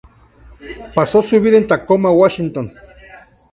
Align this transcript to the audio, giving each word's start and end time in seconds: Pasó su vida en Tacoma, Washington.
Pasó 0.95 1.21
su 1.21 1.39
vida 1.39 1.57
en 1.59 1.67
Tacoma, 1.67 2.09
Washington. 2.09 2.73